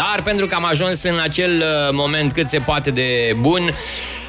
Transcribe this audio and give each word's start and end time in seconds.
Dar 0.00 0.22
pentru 0.22 0.46
că 0.46 0.54
am 0.54 0.64
ajuns 0.64 1.02
în 1.02 1.18
acel 1.18 1.50
uh, 1.50 1.92
moment 1.92 2.32
cât 2.32 2.48
se 2.48 2.58
poate 2.58 2.90
de 2.90 3.36
bun, 3.40 3.70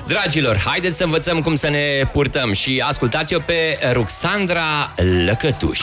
Dragilor, 0.07 0.57
haideți 0.65 0.97
să 0.97 1.03
învățăm 1.03 1.41
cum 1.41 1.55
să 1.55 1.69
ne 1.69 2.09
purtăm 2.11 2.53
și 2.53 2.83
ascultați-o 2.85 3.39
pe 3.39 3.79
Ruxandra 3.93 4.93
Lăcătuș. 5.25 5.79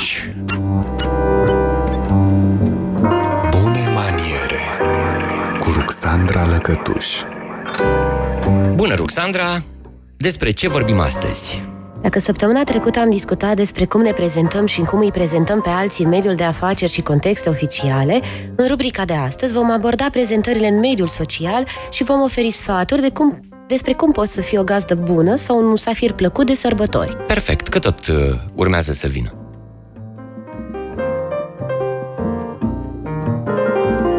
Bune 3.51 3.89
maniere 3.95 4.63
cu 5.61 5.71
Ruxandra 5.73 6.47
Lăcătuș. 6.47 7.07
Bună, 8.75 8.95
Ruxandra! 8.95 9.63
Despre 10.17 10.51
ce 10.51 10.69
vorbim 10.69 11.01
astăzi? 11.01 11.63
Dacă 12.03 12.19
săptămâna 12.19 12.65
trecută 12.65 12.99
am 12.99 13.11
discutat 13.11 13.57
despre 13.57 13.85
cum 13.85 14.01
ne 14.03 14.13
prezentăm 14.13 14.67
și 14.67 14.81
cum 14.81 14.99
îi 14.99 15.11
prezentăm 15.11 15.61
pe 15.61 15.69
alții 15.69 16.05
în 16.05 16.11
mediul 16.11 16.35
de 16.35 16.43
afaceri 16.43 16.93
și 16.93 17.03
contexte 17.03 17.49
oficiale, 17.49 18.21
în 18.57 18.67
rubrica 18.67 19.05
de 19.05 19.13
astăzi 19.13 19.53
vom 19.53 19.71
aborda 19.71 20.07
prezentările 20.13 20.69
în 20.69 20.79
mediul 20.79 21.09
social 21.09 21.67
și 21.91 22.05
vom 22.05 22.21
oferi 22.21 22.51
sfaturi 22.51 23.01
de 23.01 23.11
cum, 23.11 23.41
despre 23.67 23.93
cum 23.93 24.13
poți 24.13 24.33
să 24.33 24.41
fii 24.41 24.59
o 24.59 24.63
gazdă 24.63 24.95
bună 24.95 25.37
sau 25.37 25.59
un 25.59 25.67
musafir 25.67 26.13
plăcut 26.13 26.47
de 26.47 26.55
sărbători. 26.55 27.17
Perfect, 27.17 27.69
că 27.69 27.79
tot 27.79 28.07
uh, 28.07 28.17
urmează 28.55 28.93
să 28.93 29.07
vină. 29.07 29.38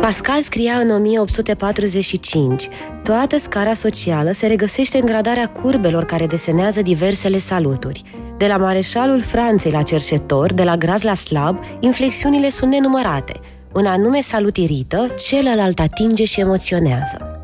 Pascal 0.09 0.41
scria 0.41 0.73
în 0.73 0.91
1845 0.91 2.67
Toată 3.03 3.37
scara 3.37 3.73
socială 3.73 4.31
se 4.31 4.47
regăsește 4.47 4.97
în 4.97 5.05
gradarea 5.05 5.47
curbelor 5.47 6.05
care 6.05 6.25
desenează 6.25 6.81
diversele 6.81 7.37
saluturi. 7.37 8.01
De 8.37 8.47
la 8.47 8.57
mareșalul 8.57 9.21
Franței 9.21 9.71
la 9.71 9.81
cerșetor, 9.81 10.53
de 10.53 10.63
la 10.63 10.77
graz 10.77 11.01
la 11.01 11.13
slab, 11.13 11.63
inflexiunile 11.79 12.49
sunt 12.49 12.71
nenumărate. 12.71 13.39
Un 13.73 13.85
anume 13.85 14.21
salut 14.21 14.57
irită, 14.57 15.15
celălalt 15.27 15.79
atinge 15.79 16.25
și 16.25 16.39
emoționează. 16.39 17.39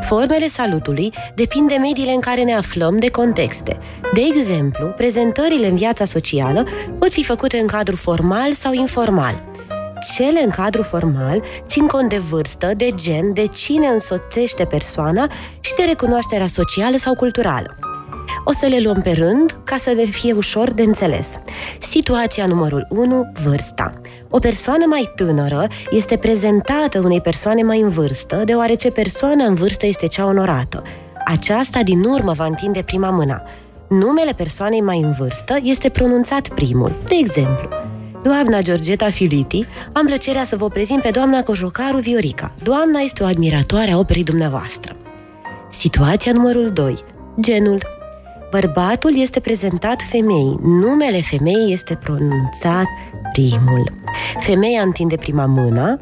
Formele 0.00 0.48
salutului 0.48 1.12
depind 1.34 1.68
de 1.68 1.76
mediile 1.76 2.12
în 2.12 2.20
care 2.20 2.42
ne 2.42 2.54
aflăm, 2.54 2.98
de 2.98 3.10
contexte. 3.10 3.78
De 4.14 4.20
exemplu, 4.34 4.86
prezentările 4.86 5.66
în 5.66 5.76
viața 5.76 6.04
socială 6.04 6.66
pot 6.98 7.12
fi 7.12 7.24
făcute 7.24 7.58
în 7.58 7.66
cadru 7.66 7.96
formal 7.96 8.52
sau 8.52 8.72
informal– 8.72 9.42
cele 10.14 10.42
în 10.42 10.50
cadru 10.50 10.82
formal 10.82 11.42
țin 11.66 11.86
cont 11.86 12.08
de 12.08 12.18
vârstă, 12.18 12.72
de 12.76 12.90
gen, 12.94 13.32
de 13.32 13.46
cine 13.46 13.86
însoțește 13.86 14.64
persoana 14.64 15.30
și 15.60 15.74
de 15.74 15.82
recunoașterea 15.82 16.46
socială 16.46 16.96
sau 16.96 17.14
culturală. 17.14 17.76
O 18.44 18.52
să 18.52 18.66
le 18.66 18.80
luăm 18.80 19.00
pe 19.02 19.10
rând 19.10 19.60
ca 19.64 19.76
să 19.76 19.92
ne 19.92 20.04
fie 20.04 20.32
ușor 20.32 20.70
de 20.70 20.82
înțeles. 20.82 21.28
Situația 21.80 22.46
numărul 22.46 22.86
1, 22.90 23.32
vârsta. 23.44 24.00
O 24.30 24.38
persoană 24.38 24.84
mai 24.86 25.12
tânără 25.14 25.66
este 25.90 26.16
prezentată 26.16 27.00
unei 27.04 27.20
persoane 27.20 27.62
mai 27.62 27.80
în 27.80 27.88
vârstă, 27.88 28.42
deoarece 28.44 28.90
persoana 28.90 29.44
în 29.44 29.54
vârstă 29.54 29.86
este 29.86 30.06
cea 30.06 30.24
onorată. 30.24 30.82
Aceasta 31.24 31.82
din 31.82 32.04
urmă 32.04 32.32
va 32.32 32.44
întinde 32.44 32.82
prima 32.82 33.10
mână. 33.10 33.42
Numele 33.88 34.32
persoanei 34.36 34.80
mai 34.80 35.00
în 35.00 35.12
vârstă 35.18 35.58
este 35.62 35.88
pronunțat 35.88 36.48
primul. 36.48 36.96
De 37.08 37.14
exemplu, 37.18 37.68
Doamna 38.26 38.60
Georgeta 38.60 39.10
Filiti, 39.10 39.66
am 39.92 40.06
plăcerea 40.06 40.44
să 40.44 40.56
vă 40.56 40.68
prezint 40.68 41.02
pe 41.02 41.10
doamna 41.10 41.42
Cojocaru 41.42 41.98
Viorica. 41.98 42.54
Doamna 42.62 43.00
este 43.00 43.22
o 43.22 43.26
admiratoare 43.26 43.90
a 43.90 43.98
operei 43.98 44.24
dumneavoastră. 44.24 44.96
Situația 45.70 46.32
numărul 46.32 46.70
2. 46.70 46.96
Genul. 47.40 47.78
Bărbatul 48.50 49.20
este 49.20 49.40
prezentat 49.40 50.02
femeii. 50.10 50.56
Numele 50.62 51.20
femeii 51.20 51.72
este 51.72 51.94
pronunțat 51.94 52.86
primul. 53.32 53.92
Femeia 54.38 54.82
întinde 54.82 55.16
prima 55.16 55.46
mână, 55.46 56.00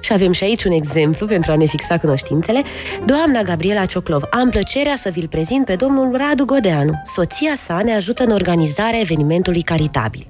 și 0.00 0.12
avem 0.12 0.32
și 0.32 0.44
aici 0.44 0.64
un 0.64 0.72
exemplu 0.72 1.26
pentru 1.26 1.52
a 1.52 1.56
ne 1.56 1.66
fixa 1.66 1.98
cunoștințele. 1.98 2.62
Doamna 3.04 3.42
Gabriela 3.42 3.84
Cioclov, 3.84 4.22
am 4.30 4.50
plăcerea 4.50 4.96
să 4.96 5.10
vi-l 5.10 5.28
prezint 5.28 5.64
pe 5.64 5.74
domnul 5.74 6.16
Radu 6.16 6.44
Godeanu. 6.44 7.02
Soția 7.04 7.54
sa 7.54 7.80
ne 7.84 7.94
ajută 7.94 8.22
în 8.22 8.30
organizarea 8.30 9.00
evenimentului 9.00 9.62
caritabil. 9.62 10.26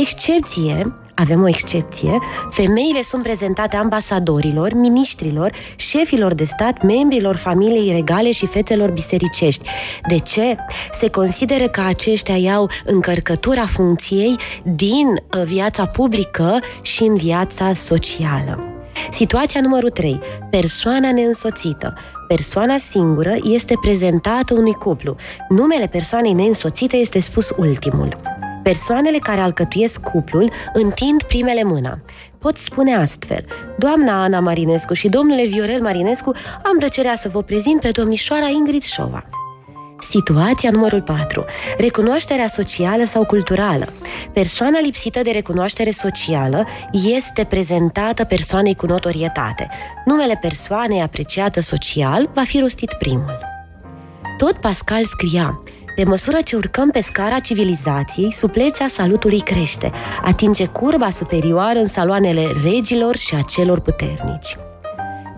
Excepție, 0.00 0.92
avem 1.14 1.42
o 1.42 1.48
excepție, 1.48 2.18
femeile 2.50 3.02
sunt 3.02 3.22
prezentate 3.22 3.76
ambasadorilor, 3.76 4.72
miniștrilor, 4.74 5.52
șefilor 5.76 6.34
de 6.34 6.44
stat, 6.44 6.82
membrilor 6.82 7.36
familiei 7.36 7.92
regale 7.92 8.32
și 8.32 8.46
fetelor 8.46 8.90
bisericești. 8.90 9.68
De 10.08 10.18
ce? 10.18 10.56
Se 10.92 11.10
consideră 11.10 11.68
că 11.68 11.80
aceștia 11.80 12.36
iau 12.36 12.70
încărcătura 12.84 13.66
funcției 13.66 14.36
din 14.62 15.06
uh, 15.08 15.42
viața 15.44 15.86
publică 15.86 16.58
și 16.82 17.02
în 17.02 17.16
viața 17.16 17.72
socială. 17.74 18.58
Situația 19.10 19.60
numărul 19.60 19.90
3. 19.90 20.20
Persoana 20.50 21.12
neînsoțită. 21.12 21.94
Persoana 22.28 22.76
singură 22.76 23.34
este 23.42 23.74
prezentată 23.80 24.54
unui 24.54 24.72
cuplu. 24.72 25.16
Numele 25.48 25.86
persoanei 25.86 26.32
neînsoțite 26.32 26.96
este 26.96 27.20
spus 27.20 27.52
ultimul. 27.56 28.37
Persoanele 28.62 29.18
care 29.18 29.40
alcătuiesc 29.40 30.00
cuplul 30.00 30.52
întind 30.72 31.22
primele 31.22 31.62
mâna. 31.64 31.98
Pot 32.38 32.56
spune 32.56 32.94
astfel, 32.94 33.40
doamna 33.78 34.22
Ana 34.22 34.40
Marinescu 34.40 34.94
și 34.94 35.08
domnule 35.08 35.46
Viorel 35.46 35.80
Marinescu, 35.80 36.32
am 36.62 36.78
plăcerea 36.78 37.16
să 37.16 37.28
vă 37.28 37.42
prezint 37.42 37.80
pe 37.80 37.90
domnișoara 37.90 38.46
Ingrid 38.46 38.82
Șova. 38.82 39.24
Situația 40.10 40.70
numărul 40.70 41.02
4. 41.02 41.44
Recunoașterea 41.78 42.46
socială 42.46 43.04
sau 43.04 43.24
culturală. 43.24 43.92
Persoana 44.32 44.78
lipsită 44.80 45.22
de 45.22 45.30
recunoaștere 45.30 45.90
socială 45.90 46.66
este 46.92 47.44
prezentată 47.44 48.24
persoanei 48.24 48.74
cu 48.74 48.86
notorietate. 48.86 49.68
Numele 50.04 50.38
persoanei 50.40 51.00
apreciată 51.00 51.60
social 51.60 52.30
va 52.34 52.42
fi 52.42 52.58
rostit 52.58 52.92
primul. 52.92 53.38
Tot 54.36 54.52
Pascal 54.56 55.04
scria, 55.04 55.60
pe 55.98 56.04
măsură 56.04 56.38
ce 56.44 56.56
urcăm 56.56 56.90
pe 56.90 57.00
scara 57.00 57.38
civilizației, 57.38 58.32
suplețea 58.32 58.88
salutului 58.88 59.40
crește, 59.40 59.92
atinge 60.22 60.66
curba 60.66 61.10
superioară 61.10 61.78
în 61.78 61.84
saloanele 61.84 62.46
regilor 62.64 63.16
și 63.16 63.34
a 63.34 63.40
celor 63.40 63.80
puternici. 63.80 64.56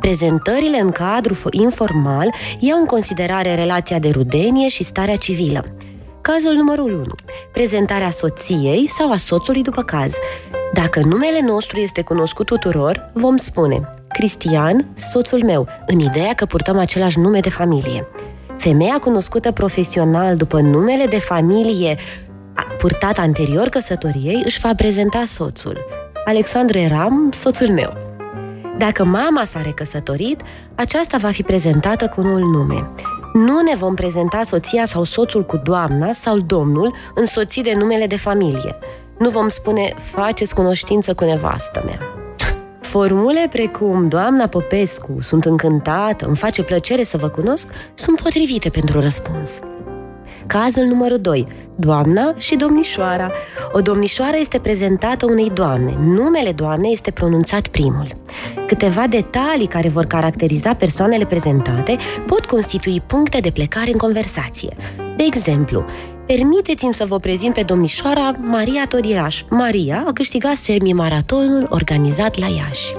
Prezentările 0.00 0.80
în 0.80 0.90
cadru 0.90 1.38
informal 1.50 2.34
iau 2.58 2.78
în 2.78 2.84
considerare 2.84 3.54
relația 3.54 3.98
de 3.98 4.08
rudenie 4.08 4.68
și 4.68 4.84
starea 4.84 5.16
civilă. 5.16 5.64
Cazul 6.20 6.52
numărul 6.52 6.92
1. 6.92 7.04
Prezentarea 7.52 8.10
soției 8.10 8.88
sau 8.88 9.12
a 9.12 9.16
soțului 9.16 9.62
după 9.62 9.82
caz. 9.82 10.12
Dacă 10.74 11.00
numele 11.04 11.40
nostru 11.40 11.80
este 11.80 12.02
cunoscut 12.02 12.46
tuturor, 12.46 13.10
vom 13.12 13.36
spune 13.36 13.88
Cristian, 14.08 14.86
soțul 14.96 15.42
meu, 15.44 15.68
în 15.86 15.98
ideea 15.98 16.32
că 16.34 16.44
purtăm 16.44 16.78
același 16.78 17.18
nume 17.18 17.40
de 17.40 17.50
familie. 17.50 18.06
Femeia 18.60 18.98
cunoscută 18.98 19.52
profesional 19.52 20.36
după 20.36 20.60
numele 20.60 21.06
de 21.06 21.18
familie 21.18 21.96
purtat 22.78 23.18
anterior 23.18 23.68
căsătoriei 23.68 24.42
își 24.44 24.60
va 24.60 24.74
prezenta 24.74 25.22
soțul. 25.26 25.84
Alexandru 26.24 26.78
Eram, 26.78 27.30
soțul 27.32 27.68
meu. 27.68 27.92
Dacă 28.78 29.04
mama 29.04 29.44
s-a 29.44 29.60
recăsătorit, 29.60 30.40
aceasta 30.74 31.16
va 31.16 31.30
fi 31.30 31.42
prezentată 31.42 32.08
cu 32.08 32.20
noul 32.20 32.50
nume. 32.50 32.90
Nu 33.32 33.60
ne 33.60 33.74
vom 33.76 33.94
prezenta 33.94 34.42
soția 34.42 34.86
sau 34.86 35.04
soțul 35.04 35.44
cu 35.44 35.56
doamna 35.56 36.12
sau 36.12 36.38
domnul 36.38 36.94
însoțit 37.14 37.64
de 37.64 37.74
numele 37.76 38.06
de 38.06 38.16
familie. 38.16 38.76
Nu 39.18 39.30
vom 39.30 39.48
spune, 39.48 39.92
faceți 39.96 40.54
cunoștință 40.54 41.14
cu 41.14 41.24
nevastă 41.24 41.82
mea. 41.84 42.19
Formule 42.90 43.46
precum 43.50 44.08
Doamna 44.08 44.46
Popescu, 44.46 45.18
sunt 45.20 45.44
încântată, 45.44 46.26
îmi 46.26 46.36
face 46.36 46.62
plăcere 46.62 47.02
să 47.02 47.16
vă 47.16 47.28
cunosc, 47.28 47.68
sunt 47.94 48.20
potrivite 48.20 48.68
pentru 48.68 49.00
răspuns. 49.00 49.50
Cazul 50.46 50.84
numărul 50.84 51.18
2. 51.18 51.46
Doamna 51.76 52.34
și 52.36 52.56
domnișoara. 52.56 53.32
O 53.72 53.80
domnișoară 53.80 54.36
este 54.40 54.58
prezentată 54.58 55.26
unei 55.26 55.50
doamne. 55.50 55.94
Numele 56.04 56.52
doamnei 56.52 56.92
este 56.92 57.10
pronunțat 57.10 57.66
primul. 57.68 58.06
Câteva 58.66 59.06
detalii 59.06 59.66
care 59.66 59.88
vor 59.88 60.04
caracteriza 60.04 60.74
persoanele 60.74 61.24
prezentate 61.24 61.96
pot 62.26 62.46
constitui 62.46 63.02
puncte 63.06 63.38
de 63.38 63.50
plecare 63.50 63.90
în 63.90 63.98
conversație. 63.98 64.76
De 65.16 65.24
exemplu, 65.26 65.84
Permiteți-mi 66.36 66.94
să 66.94 67.04
vă 67.04 67.18
prezint 67.18 67.54
pe 67.54 67.62
domnișoara 67.62 68.30
Maria 68.40 68.86
Todiraș. 68.88 69.42
Maria 69.48 70.04
a 70.06 70.12
câștigat 70.12 70.54
semi-maratonul 70.54 71.66
organizat 71.70 72.38
la 72.38 72.46
Iași. 72.46 72.92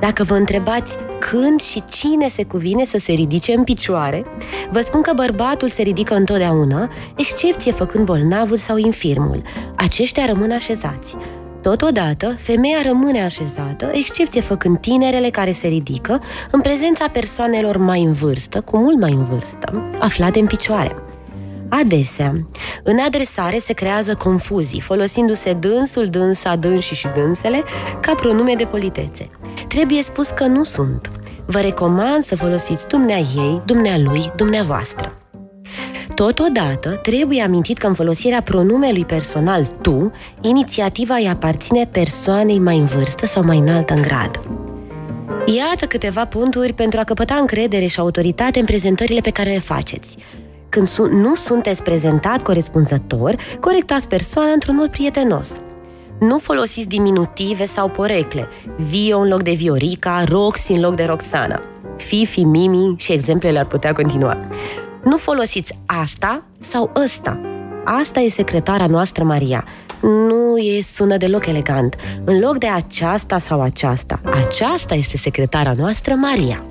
Dacă 0.00 0.24
vă 0.24 0.34
întrebați 0.34 0.96
când 1.18 1.60
și 1.60 1.82
cine 1.90 2.28
se 2.28 2.44
cuvine 2.44 2.84
să 2.84 2.98
se 2.98 3.12
ridice 3.12 3.52
în 3.52 3.64
picioare, 3.64 4.22
vă 4.70 4.80
spun 4.80 5.00
că 5.00 5.12
bărbatul 5.14 5.68
se 5.68 5.82
ridică 5.82 6.14
întotdeauna, 6.14 6.90
excepție 7.16 7.72
făcând 7.72 8.04
bolnavul 8.04 8.56
sau 8.56 8.76
infirmul. 8.76 9.42
Aceștia 9.76 10.26
rămân 10.26 10.50
așezați. 10.50 11.16
Totodată, 11.62 12.34
femeia 12.38 12.82
rămâne 12.86 13.22
așezată, 13.22 13.90
excepție 13.92 14.40
făcând 14.40 14.78
tinerele 14.78 15.30
care 15.30 15.52
se 15.52 15.68
ridică, 15.68 16.22
în 16.50 16.60
prezența 16.60 17.08
persoanelor 17.08 17.76
mai 17.76 18.02
în 18.02 18.12
vârstă, 18.12 18.60
cu 18.60 18.76
mult 18.76 19.00
mai 19.00 19.12
în 19.12 19.24
vârstă, 19.24 19.90
aflate 19.98 20.38
în 20.38 20.46
picioare. 20.46 20.96
Adesea, 21.68 22.46
în 22.82 22.98
adresare 22.98 23.58
se 23.58 23.72
creează 23.72 24.14
confuzii, 24.14 24.80
folosindu-se 24.80 25.52
dânsul, 25.52 26.06
dânsa, 26.06 26.56
dânsii 26.56 26.96
și 26.96 27.08
dânsele 27.14 27.62
ca 28.00 28.14
pronume 28.14 28.54
de 28.56 28.64
politețe. 28.64 29.30
trebuie 29.68 30.02
spus 30.02 30.28
că 30.28 30.46
nu 30.46 30.62
sunt. 30.62 31.10
Vă 31.46 31.60
recomand 31.60 32.22
să 32.22 32.36
folosiți 32.36 32.88
dumnea 32.88 33.18
ei, 33.18 33.56
dumnea 33.64 33.98
lui, 33.98 34.32
dumneavoastră. 34.36 35.18
Totodată, 36.14 36.90
trebuie 36.90 37.42
amintit 37.42 37.78
că 37.78 37.86
în 37.86 37.94
folosirea 37.94 38.42
pronumelui 38.42 39.04
personal 39.04 39.66
tu, 39.66 40.12
inițiativa 40.40 41.14
îi 41.14 41.28
aparține 41.28 41.86
persoanei 41.86 42.58
mai 42.58 42.78
în 42.78 42.86
vârstă 42.86 43.26
sau 43.26 43.44
mai 43.44 43.58
înaltă 43.58 43.94
în 43.94 44.02
grad. 44.02 44.40
Iată 45.46 45.86
câteva 45.86 46.26
puncturi 46.26 46.72
pentru 46.72 47.00
a 47.00 47.04
căpăta 47.04 47.34
încredere 47.34 47.86
și 47.86 48.00
autoritate 48.00 48.58
în 48.58 48.64
prezentările 48.64 49.20
pe 49.20 49.30
care 49.30 49.50
le 49.50 49.58
faceți. 49.58 50.16
Când 50.74 50.86
su- 50.86 51.12
nu 51.12 51.34
sunteți 51.34 51.82
prezentat 51.82 52.42
corespunzător, 52.42 53.36
corectați 53.60 54.08
persoana 54.08 54.50
într-un 54.50 54.74
mod 54.76 54.88
prietenos. 54.88 55.50
Nu 56.20 56.38
folosiți 56.38 56.88
diminutive 56.88 57.64
sau 57.64 57.88
porecle, 57.88 58.48
Vio 58.76 59.18
în 59.18 59.28
loc 59.28 59.42
de 59.42 59.52
Viorica, 59.52 60.24
Roxy 60.28 60.72
în 60.72 60.80
loc 60.80 60.94
de 60.94 61.04
Roxana. 61.04 61.62
Fifi, 61.96 62.42
Mimi 62.42 62.94
și 62.98 63.12
exemplele 63.12 63.58
ar 63.58 63.66
putea 63.66 63.92
continua. 63.92 64.38
Nu 65.04 65.16
folosiți 65.16 65.78
asta 65.86 66.44
sau 66.58 66.90
ăsta. 67.04 67.40
Asta 67.84 68.20
e 68.20 68.28
secretara 68.28 68.86
noastră, 68.86 69.24
Maria. 69.24 69.64
Nu 70.00 70.56
e 70.56 70.82
sună 70.82 71.16
deloc 71.16 71.46
elegant. 71.46 71.96
În 72.24 72.40
loc 72.40 72.58
de 72.58 72.68
aceasta 72.68 73.38
sau 73.38 73.60
aceasta, 73.62 74.20
aceasta 74.46 74.94
este 74.94 75.16
secretara 75.16 75.72
noastră, 75.76 76.14
Maria. 76.14 76.62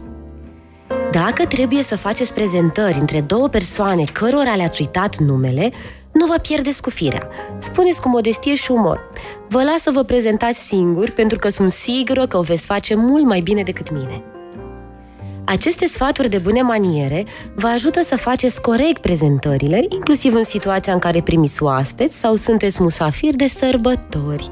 Dacă 1.14 1.46
trebuie 1.46 1.84
să 1.84 1.98
faceți 1.98 2.34
prezentări 2.34 2.98
între 3.00 3.22
două 3.22 3.48
persoane 3.48 4.04
cărora 4.12 4.56
le-ați 4.56 4.82
uitat 4.82 5.18
numele, 5.18 5.72
nu 6.12 6.26
vă 6.26 6.36
pierdeți 6.42 6.82
cu 6.82 6.90
firea. 6.90 7.30
Spuneți 7.58 8.02
cu 8.02 8.10
modestie 8.10 8.56
și 8.56 8.72
umor. 8.72 9.10
Vă 9.50 9.64
las 9.64 9.82
să 9.82 9.92
vă 9.94 10.04
prezentați 10.04 10.60
singuri, 10.60 11.12
pentru 11.12 11.40
că 11.40 11.50
sunt 11.50 11.72
sigură 11.72 12.28
că 12.28 12.38
o 12.38 12.42
veți 12.42 12.66
face 12.66 12.96
mult 12.96 13.26
mai 13.26 13.40
bine 13.40 13.64
decât 13.64 13.92
mine. 13.92 14.24
Aceste 15.46 15.88
sfaturi 15.88 16.30
de 16.30 16.38
bune 16.38 16.62
maniere 16.62 17.26
vă 17.56 17.68
ajută 17.68 18.02
să 18.02 18.16
faceți 18.16 18.62
corect 18.62 19.02
prezentările, 19.02 19.86
inclusiv 19.90 20.34
în 20.34 20.44
situația 20.44 20.94
în 20.94 21.00
care 21.00 21.22
primiți 21.22 21.64
oaspeți 21.64 22.20
sau 22.20 22.36
sunteți 22.36 22.82
musafiri 22.82 23.36
de 23.36 23.48
sărbători. 23.48 24.50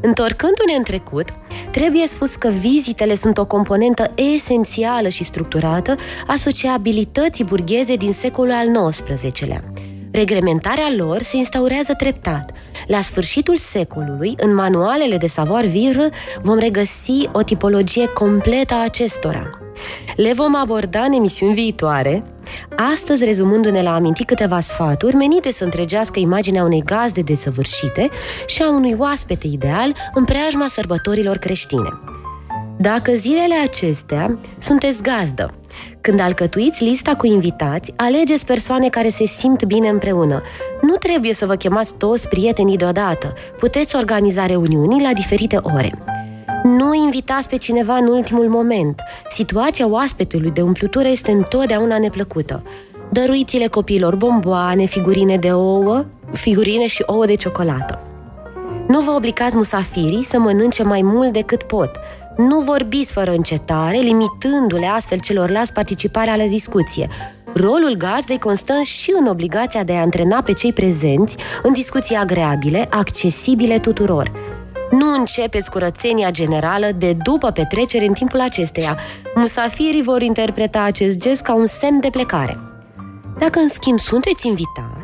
Întorcându-ne 0.00 0.72
în 0.76 0.82
trecut, 0.82 1.28
trebuie 1.70 2.06
spus 2.06 2.34
că 2.34 2.48
vizitele 2.48 3.14
sunt 3.14 3.38
o 3.38 3.46
componentă 3.46 4.12
esențială 4.34 5.08
și 5.08 5.24
structurată 5.24 5.96
a 6.26 6.34
sociabilității 6.36 7.44
burgheze 7.44 7.94
din 7.94 8.12
secolul 8.12 8.52
al 8.52 8.88
XIX-lea. 8.88 9.64
Reglementarea 10.12 10.92
lor 10.96 11.22
se 11.22 11.36
instaurează 11.36 11.94
treptat. 11.94 12.52
La 12.86 13.00
sfârșitul 13.00 13.56
secolului, 13.56 14.34
în 14.36 14.54
manualele 14.54 15.16
de 15.16 15.26
savoir-vivre, 15.26 16.10
vom 16.42 16.58
regăsi 16.58 17.28
o 17.32 17.42
tipologie 17.42 18.06
completă 18.06 18.74
a 18.74 18.82
acestora. 18.82 19.59
Le 20.16 20.32
vom 20.32 20.54
aborda 20.54 21.00
în 21.00 21.12
emisiuni 21.12 21.54
viitoare, 21.54 22.24
astăzi 22.92 23.24
rezumându-ne 23.24 23.82
la 23.82 23.94
aminti 23.94 24.24
câteva 24.24 24.60
sfaturi 24.60 25.16
menite 25.16 25.52
să 25.52 25.64
întregească 25.64 26.18
imaginea 26.18 26.64
unei 26.64 26.82
gazde 26.84 27.20
desăvârșite 27.20 28.08
și 28.46 28.62
a 28.62 28.70
unui 28.70 28.94
oaspete 28.98 29.46
ideal 29.46 29.94
în 30.14 30.24
preajma 30.24 30.66
sărbătorilor 30.68 31.36
creștine. 31.36 32.00
Dacă 32.78 33.12
zilele 33.12 33.54
acestea 33.64 34.38
sunteți 34.58 35.02
gazdă, 35.02 35.54
când 36.00 36.20
alcătuiți 36.20 36.84
lista 36.84 37.14
cu 37.14 37.26
invitați, 37.26 37.92
alegeți 37.96 38.46
persoane 38.46 38.88
care 38.88 39.08
se 39.08 39.26
simt 39.26 39.64
bine 39.64 39.88
împreună. 39.88 40.42
Nu 40.82 40.94
trebuie 40.94 41.34
să 41.34 41.46
vă 41.46 41.54
chemați 41.54 41.94
toți 41.94 42.28
prietenii 42.28 42.76
deodată. 42.76 43.32
Puteți 43.58 43.96
organiza 43.96 44.46
reuniuni 44.46 45.02
la 45.02 45.12
diferite 45.12 45.58
ore. 45.62 46.19
Nu 46.62 46.94
invitați 46.94 47.48
pe 47.48 47.56
cineva 47.56 47.94
în 47.94 48.06
ultimul 48.06 48.48
moment. 48.48 49.00
Situația 49.28 49.88
oaspetului 49.88 50.50
de 50.50 50.60
umplutură 50.60 51.08
este 51.08 51.30
întotdeauna 51.30 51.98
neplăcută. 51.98 52.62
Dăruiți-le 53.10 53.66
copiilor 53.66 54.16
bomboane, 54.16 54.84
figurine 54.84 55.36
de 55.36 55.52
ouă, 55.52 56.04
figurine 56.32 56.86
și 56.86 57.02
ouă 57.06 57.26
de 57.26 57.34
ciocolată. 57.34 58.02
Nu 58.88 59.00
vă 59.00 59.10
obligați 59.10 59.56
musafirii 59.56 60.24
să 60.24 60.38
mănânce 60.38 60.82
mai 60.82 61.02
mult 61.02 61.32
decât 61.32 61.62
pot. 61.62 61.90
Nu 62.36 62.58
vorbiți 62.60 63.12
fără 63.12 63.30
încetare, 63.30 63.98
limitându-le 63.98 64.86
astfel 64.86 65.18
celorlalți 65.18 65.72
participarea 65.72 66.36
la 66.36 66.44
discuție. 66.44 67.08
Rolul 67.54 67.94
gazdei 67.98 68.38
constă 68.38 68.80
și 68.82 69.14
în 69.18 69.26
obligația 69.26 69.82
de 69.82 69.92
a 69.92 70.00
antrena 70.00 70.42
pe 70.42 70.52
cei 70.52 70.72
prezenți 70.72 71.36
în 71.62 71.72
discuții 71.72 72.16
agreabile, 72.16 72.86
accesibile 72.90 73.78
tuturor. 73.78 74.49
Nu 74.90 75.14
începeți 75.14 75.70
curățenia 75.70 76.30
generală 76.30 76.86
de 76.96 77.12
după 77.12 77.50
petrecere 77.50 78.06
în 78.06 78.12
timpul 78.12 78.40
acesteia. 78.40 78.98
Musafirii 79.34 80.02
vor 80.02 80.22
interpreta 80.22 80.82
acest 80.82 81.18
gest 81.18 81.42
ca 81.42 81.54
un 81.54 81.66
semn 81.66 82.00
de 82.00 82.10
plecare. 82.10 82.58
Dacă, 83.38 83.58
în 83.58 83.68
schimb, 83.68 83.98
sunteți 83.98 84.46
invitat, 84.46 85.00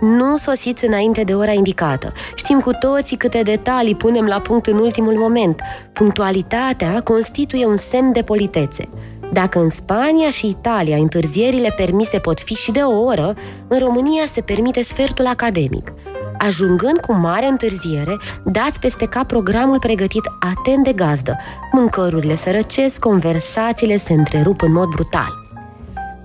nu 0.00 0.36
sosiți 0.36 0.84
înainte 0.84 1.24
de 1.24 1.34
ora 1.34 1.52
indicată. 1.52 2.12
Știm 2.34 2.60
cu 2.60 2.70
toții 2.72 3.16
câte 3.16 3.42
detalii 3.42 3.94
punem 3.94 4.24
la 4.24 4.40
punct 4.40 4.66
în 4.66 4.78
ultimul 4.78 5.14
moment. 5.14 5.60
Punctualitatea 5.92 7.00
constituie 7.04 7.66
un 7.66 7.76
semn 7.76 8.12
de 8.12 8.22
politețe. 8.22 8.88
Dacă 9.32 9.58
în 9.58 9.68
Spania 9.68 10.30
și 10.30 10.46
Italia 10.46 10.96
întârzierile 10.96 11.72
permise 11.76 12.18
pot 12.18 12.40
fi 12.40 12.54
și 12.54 12.70
de 12.70 12.80
o 12.80 13.04
oră, 13.04 13.34
în 13.68 13.78
România 13.78 14.24
se 14.26 14.40
permite 14.40 14.82
sfertul 14.82 15.26
academic. 15.26 15.92
Ajungând 16.42 16.98
cu 17.00 17.12
mare 17.12 17.46
întârziere, 17.46 18.16
dați 18.44 18.80
peste 18.80 19.06
cap 19.06 19.26
programul 19.26 19.78
pregătit 19.78 20.22
atent 20.38 20.84
de 20.84 20.92
gazdă. 20.92 21.36
Mâncărurile 21.72 22.34
se 22.34 22.50
răcesc, 22.50 22.98
conversațiile 22.98 23.96
se 23.96 24.12
întrerup 24.12 24.62
în 24.62 24.72
mod 24.72 24.88
brutal. 24.88 25.32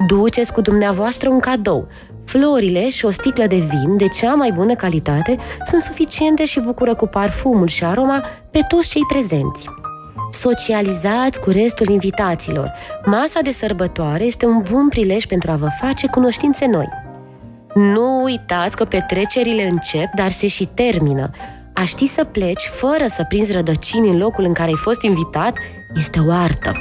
Duceți 0.08 0.54
cu 0.54 0.62
dumneavoastră 0.62 1.30
un 1.30 1.40
cadou. 1.40 1.88
Florile 2.26 2.90
și 2.90 3.06
o 3.06 3.12
sticlă 3.12 3.46
de 3.48 3.56
vin 3.56 3.98
de 3.98 4.08
cea 4.08 4.34
mai 4.34 4.52
bună 4.52 4.76
calitate 4.76 5.38
sunt 5.64 5.82
suficiente 5.82 6.46
și 6.46 6.60
bucură 6.60 6.96
cu 6.96 7.08
parfumul 7.08 7.68
și 7.68 7.86
aroma 7.86 8.24
pe 8.52 8.60
toți 8.68 8.90
cei 8.90 9.04
prezenți. 9.08 9.66
Socializați 10.32 11.40
cu 11.40 11.50
restul 11.50 11.90
invitaților. 11.90 12.74
Masa 13.06 13.40
de 13.42 13.52
sărbătoare 13.52 14.24
este 14.24 14.46
un 14.46 14.64
bun 14.72 14.90
prilej 14.90 15.26
pentru 15.26 15.52
a 15.52 15.56
vă 15.56 15.68
face 15.82 16.08
cunoștințe 16.08 16.66
noi. 16.66 17.05
Nu 17.76 18.24
uitați 18.24 18.76
că 18.76 18.86
petrecerile 18.86 19.68
încep, 19.68 20.14
dar 20.14 20.32
se 20.32 20.48
și 20.48 20.66
termină. 20.66 21.30
A 21.74 21.82
ști 21.82 22.08
să 22.08 22.24
pleci 22.24 22.64
fără 22.64 23.06
să 23.08 23.26
prinzi 23.28 23.52
rădăcini 23.52 24.10
în 24.10 24.18
locul 24.18 24.44
în 24.44 24.54
care 24.54 24.70
ai 24.70 24.76
fost 24.76 25.02
invitat 25.02 25.58
este 25.96 26.20
o 26.20 26.32
artă. 26.32 26.72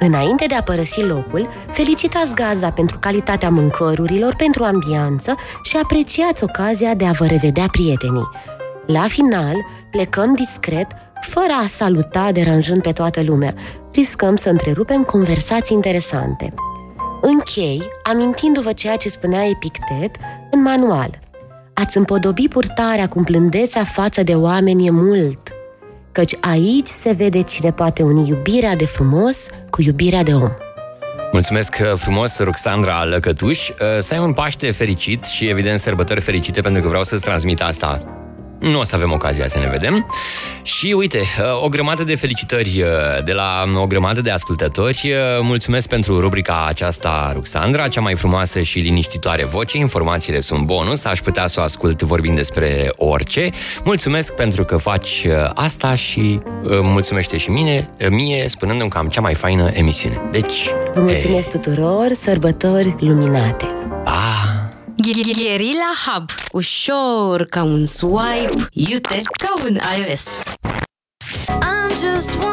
Înainte 0.00 0.46
de 0.46 0.54
a 0.54 0.62
părăsi 0.62 1.02
locul, 1.02 1.48
felicitați 1.70 2.34
gazda 2.34 2.70
pentru 2.70 2.98
calitatea 2.98 3.50
mâncărurilor, 3.50 4.34
pentru 4.36 4.64
ambianță 4.64 5.34
și 5.62 5.76
apreciați 5.82 6.44
ocazia 6.44 6.94
de 6.94 7.06
a 7.06 7.12
vă 7.12 7.26
revedea 7.26 7.66
prietenii. 7.70 8.28
La 8.86 9.02
final, 9.02 9.54
plecăm 9.90 10.34
discret, 10.34 10.86
fără 11.20 11.52
a 11.62 11.66
saluta 11.66 12.32
deranjând 12.32 12.82
pe 12.82 12.92
toată 12.92 13.22
lumea. 13.22 13.54
Riscăm 13.92 14.36
să 14.36 14.48
întrerupem 14.48 15.02
conversații 15.02 15.76
interesante. 15.76 16.54
Închei, 17.20 17.82
amintindu-vă 18.02 18.72
ceea 18.72 18.96
ce 18.96 19.08
spunea 19.08 19.48
Epictet 19.48 20.16
în 20.50 20.62
manual. 20.62 21.18
Ați 21.72 21.96
împodobi 21.96 22.48
purtarea 22.48 23.08
cu 23.08 23.20
plândețea 23.20 23.84
față 23.84 24.22
de 24.22 24.34
oameni 24.34 24.86
e 24.86 24.90
mult, 24.90 25.40
căci 26.12 26.36
aici 26.40 26.86
se 26.86 27.12
vede 27.12 27.42
cine 27.42 27.72
poate 27.72 28.02
uni 28.02 28.28
iubirea 28.28 28.76
de 28.76 28.86
frumos 28.86 29.46
cu 29.70 29.82
iubirea 29.82 30.22
de 30.22 30.34
om. 30.34 30.50
Mulțumesc 31.32 31.78
uh, 31.80 31.98
frumos, 31.98 32.38
Roxandra 32.38 33.04
Lăcătuș. 33.04 33.68
Uh, 33.68 33.76
să 33.98 34.14
ai 34.14 34.20
un 34.20 34.32
Paște 34.32 34.70
fericit 34.70 35.24
și, 35.24 35.48
evident, 35.48 35.78
sărbători 35.78 36.20
fericite, 36.20 36.60
pentru 36.60 36.82
că 36.82 36.88
vreau 36.88 37.02
să-ți 37.04 37.22
transmit 37.22 37.62
asta 37.62 38.16
nu 38.58 38.78
o 38.78 38.84
să 38.84 38.94
avem 38.94 39.12
ocazia 39.12 39.48
să 39.48 39.58
ne 39.58 39.66
vedem. 39.66 40.06
Și 40.62 40.94
uite, 40.96 41.18
uh, 41.18 41.64
o 41.64 41.68
grămadă 41.68 42.04
de 42.04 42.14
felicitări 42.14 42.82
uh, 42.82 43.24
de 43.24 43.32
la 43.32 43.64
o 43.74 43.86
grămadă 43.86 44.20
de 44.20 44.30
ascultători. 44.30 45.00
Uh, 45.04 45.42
mulțumesc 45.42 45.88
pentru 45.88 46.20
rubrica 46.20 46.64
aceasta, 46.68 47.30
Ruxandra, 47.34 47.88
cea 47.88 48.00
mai 48.00 48.14
frumoasă 48.14 48.62
și 48.62 48.78
liniștitoare 48.78 49.44
voce. 49.44 49.78
Informațiile 49.78 50.40
sunt 50.40 50.64
bonus, 50.64 51.04
aș 51.04 51.20
putea 51.20 51.46
să 51.46 51.60
o 51.60 51.62
ascult 51.62 52.02
vorbind 52.02 52.36
despre 52.36 52.92
orice. 52.96 53.50
Mulțumesc 53.84 54.34
pentru 54.34 54.64
că 54.64 54.76
faci 54.76 55.26
asta 55.54 55.94
și 55.94 56.38
mulțumește 56.82 57.36
și 57.36 57.50
mine, 57.50 57.90
mie, 58.10 58.48
spunându-mi 58.48 58.90
că 58.90 58.98
am 58.98 59.08
cea 59.08 59.20
mai 59.20 59.34
faină 59.34 59.70
emisiune. 59.72 60.20
Deci... 60.30 60.54
Vă 60.94 61.00
mulțumesc 61.00 61.46
e... 61.46 61.58
tuturor, 61.58 62.12
sărbători 62.12 62.94
luminate! 62.98 63.95
Pa! 65.06 65.12
Gherila 65.12 65.92
Hub. 66.06 66.30
Ușor 66.52 67.44
ca 67.44 67.62
un 67.62 67.86
swipe, 67.86 68.68
iute 68.72 69.20
ca 69.38 69.52
un 69.64 69.78
iOS. 69.96 70.24
I'm 71.48 71.90
just 71.90 72.30
one 72.42 72.46